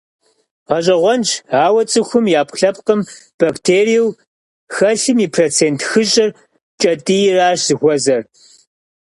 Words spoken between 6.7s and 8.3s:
кӏэтӏийрщ зыхуэзэр.